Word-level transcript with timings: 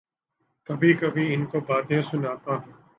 کبھی 0.69 0.93
کبھی 0.93 1.33
ان 1.33 1.45
کی 1.45 1.59
باتیں 1.67 2.01
سنتا 2.01 2.51
ہوں۔ 2.55 2.81